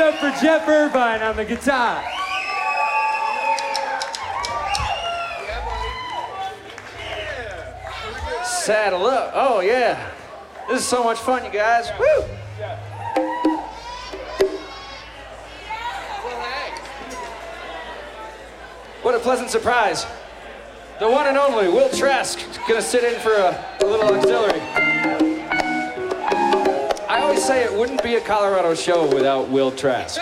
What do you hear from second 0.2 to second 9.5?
Jeff Irvine on the guitar. Saddle up.